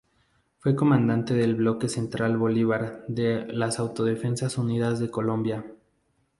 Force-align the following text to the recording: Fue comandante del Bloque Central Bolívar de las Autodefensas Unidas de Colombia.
Fue 0.57 0.75
comandante 0.75 1.35
del 1.35 1.53
Bloque 1.53 1.87
Central 1.87 2.35
Bolívar 2.35 3.05
de 3.07 3.45
las 3.49 3.77
Autodefensas 3.77 4.57
Unidas 4.57 4.97
de 4.99 5.11
Colombia. 5.11 5.63